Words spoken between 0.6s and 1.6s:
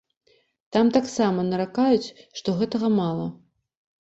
Там таксама